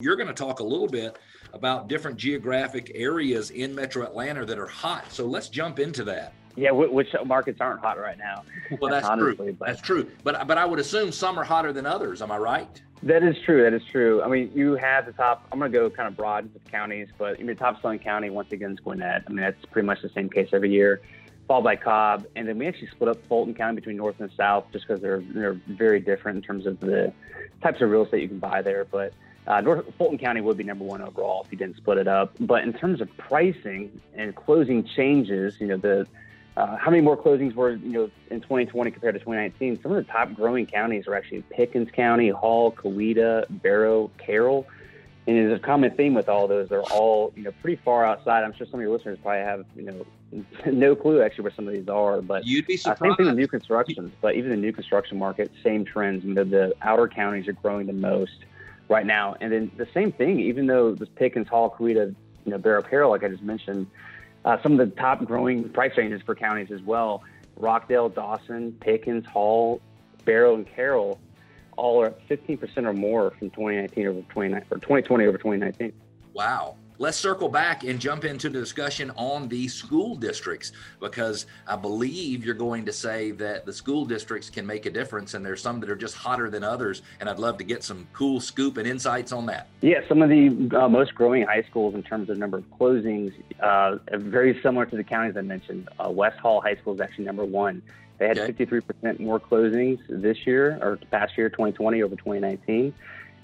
[0.00, 1.18] You're going to talk a little bit
[1.52, 5.10] about different geographic areas in Metro Atlanta that are hot.
[5.10, 6.34] So let's jump into that.
[6.54, 8.44] Yeah, which markets aren't hot right now?
[8.80, 9.56] Well, that's honestly, true.
[9.58, 9.66] But.
[9.66, 10.08] That's true.
[10.22, 12.22] But but I would assume some are hotter than others.
[12.22, 12.80] Am I right?
[13.02, 13.64] That is true.
[13.64, 14.22] That is true.
[14.22, 15.48] I mean, you have the top.
[15.50, 18.52] I'm going to go kind of broad with counties, but your top selling county once
[18.52, 19.24] again is Gwinnett.
[19.26, 21.00] I mean, that's pretty much the same case every year.
[21.48, 24.66] Followed by Cobb, and then we actually split up Fulton County between North and South,
[24.72, 27.12] just because they're they're very different in terms of the
[27.64, 28.84] types of real estate you can buy there.
[28.84, 29.12] But
[29.48, 32.32] uh, North Fulton County would be number one overall if you didn't split it up.
[32.38, 36.06] But in terms of pricing and closing changes, you know the
[36.58, 39.80] uh, how many more closings were you know in 2020 compared to 2019?
[39.82, 44.66] Some of the top growing counties are actually Pickens County, Hall, Coweta, Barrow, Carroll.
[45.26, 46.68] And there's a common theme with all those.
[46.68, 48.44] They're all you know pretty far outside.
[48.44, 51.66] I'm sure some of your listeners probably have you know no clue actually where some
[51.66, 52.20] of these are.
[52.20, 53.00] But you'd be surprised.
[53.00, 54.12] Uh, same thing with new constructions.
[54.20, 56.22] But even the new construction market, same trends.
[56.22, 58.44] You know the outer counties are growing the most
[58.88, 59.36] right now.
[59.40, 63.10] And then the same thing, even though the Pickens, Hall, Coweta, you know Barrow, Carroll,
[63.10, 63.86] like I just mentioned
[64.44, 67.22] uh, some of the top growing price ranges for counties as well.
[67.56, 69.80] Rockdale, Dawson, Pickens, Hall,
[70.24, 71.20] Barrow, and Carroll
[71.76, 75.92] all are 15% or more from 2019 over 20, or 2020 over 2019.
[76.34, 81.76] Wow let's circle back and jump into the discussion on the school districts because I
[81.76, 85.62] believe you're going to say that the school districts can make a difference and there's
[85.62, 87.02] some that are just hotter than others.
[87.20, 89.68] And I'd love to get some cool scoop and insights on that.
[89.80, 93.32] Yeah, some of the uh, most growing high schools in terms of number of closings,
[93.60, 95.88] uh, very similar to the counties I mentioned.
[95.98, 97.82] Uh, West Hall High School is actually number one.
[98.18, 98.64] They had okay.
[98.64, 102.92] 53% more closings this year or past year, 2020 over 2019.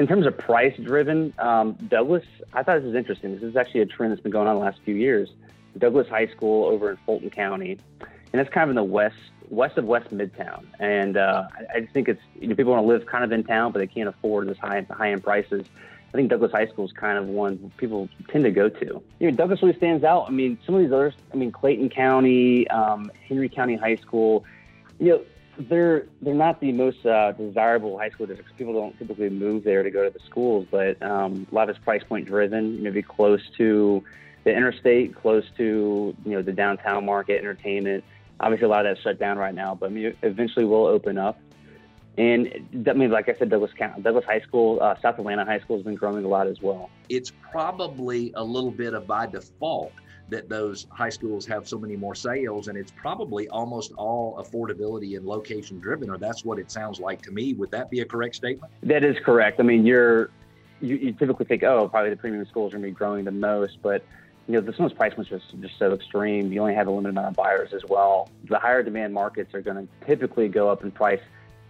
[0.00, 3.34] In terms of price driven, um, Douglas, I thought this was interesting.
[3.34, 5.28] This is actually a trend that's been going on the last few years.
[5.76, 9.18] Douglas High School over in Fulton County, and that's kind of in the west
[9.50, 10.64] west of West Midtown.
[10.78, 13.30] And uh, I, I just think it's you know people want to live kind of
[13.30, 15.66] in town, but they can't afford this high high end prices.
[16.08, 19.02] I think Douglas High School is kind of one people tend to go to.
[19.18, 20.24] You know, Douglas really stands out.
[20.28, 24.46] I mean, some of these others, I mean, Clayton County, um, Henry County High School,
[24.98, 25.20] you know,
[25.68, 28.52] they're they're not the most uh, desirable high school districts.
[28.56, 31.76] People don't typically move there to go to the schools, but um, a lot of
[31.76, 32.82] it's price point driven.
[32.82, 34.02] Maybe close to
[34.44, 38.04] the interstate, close to you know the downtown market, entertainment.
[38.40, 41.18] Obviously, a lot of that's shut down right now, but I mean, eventually will open
[41.18, 41.38] up.
[42.18, 45.60] And that means, like I said, Douglas County, Douglas High School, uh, South Atlanta High
[45.60, 46.90] School has been growing a lot as well.
[47.08, 49.92] It's probably a little bit of by default
[50.30, 55.16] that those high schools have so many more sales and it's probably almost all affordability
[55.16, 58.04] and location driven or that's what it sounds like to me would that be a
[58.04, 60.30] correct statement that is correct i mean you're
[60.80, 63.30] you, you typically think oh probably the premium schools are going to be growing the
[63.30, 64.04] most but
[64.46, 66.52] you know, of those price are just, just so extreme.
[66.52, 68.28] You only have a limited amount of buyers as well.
[68.48, 71.20] The higher demand markets are going to typically go up in price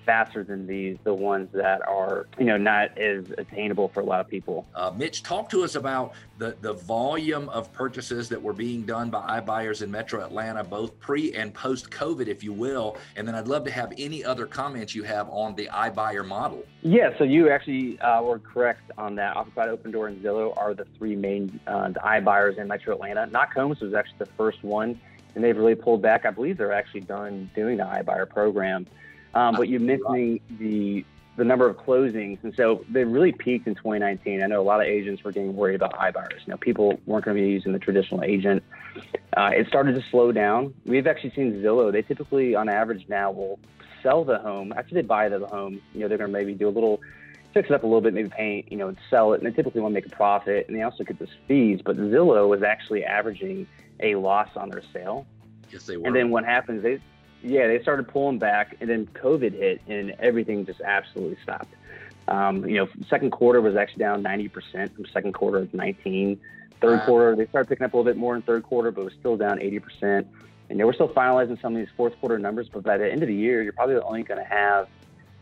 [0.05, 4.21] faster than these, the ones that are, you know, not as attainable for a lot
[4.21, 4.67] of people.
[4.75, 9.11] Uh, Mitch, talk to us about the, the volume of purchases that were being done
[9.11, 12.97] by iBuyers in Metro Atlanta, both pre and post COVID, if you will.
[13.17, 16.65] And then I'd love to have any other comments you have on the iBuyer model.
[16.83, 19.37] Yeah, so you actually uh, were correct on that.
[19.37, 23.27] Offerpad Opendoor and Zillow are the three main uh, the iBuyers in Metro Atlanta.
[23.27, 25.01] Knock Homes was actually the first one,
[25.35, 26.25] and they've really pulled back.
[26.25, 28.87] I believe they're actually done doing the iBuyer program.
[29.35, 31.05] Um, but you're missing the
[31.37, 34.43] the number of closings, and so they really peaked in 2019.
[34.43, 36.41] I know a lot of agents were getting worried about iBuyers.
[36.47, 38.63] You know, people weren't going to be using the traditional agent.
[39.37, 40.75] Uh, it started to slow down.
[40.85, 41.93] We've actually seen Zillow.
[41.93, 43.59] They typically, on average, now will
[44.03, 45.81] sell the home after they buy the home.
[45.95, 47.01] You know, they're going to maybe do a little
[47.53, 49.43] fix it up a little bit, maybe paint, you know, and sell it.
[49.43, 51.81] And they typically want to make a profit, and they also get those fees.
[51.85, 53.67] But Zillow was actually averaging
[54.01, 55.27] a loss on their sale.
[55.71, 56.07] Yes, they were.
[56.07, 56.83] And then what happens?
[56.83, 57.01] They
[57.43, 61.75] yeah, they started pulling back, and then COVID hit, and everything just absolutely stopped.
[62.29, 66.41] Um, you know, second quarter was actually down 90% from second quarter of 19.
[66.81, 67.05] Third wow.
[67.05, 69.15] quarter, they started picking up a little bit more in third quarter, but it was
[69.19, 70.27] still down 80%.
[70.69, 73.23] And they were still finalizing some of these fourth quarter numbers, but by the end
[73.23, 74.89] of the year, you're probably only going to have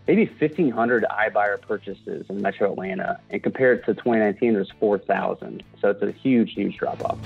[0.06, 3.20] maybe 1,500 iBuyer purchases in Metro Atlanta.
[3.28, 5.62] And compared to 2019, there's 4,000.
[5.80, 7.18] So it's a huge, huge drop off.